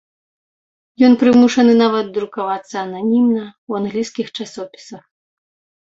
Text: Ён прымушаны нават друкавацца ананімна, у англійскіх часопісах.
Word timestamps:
Ён 1.07 1.13
прымушаны 1.23 1.73
нават 1.83 2.05
друкавацца 2.17 2.75
ананімна, 2.87 3.45
у 3.71 3.81
англійскіх 3.85 4.27
часопісах. 4.37 5.03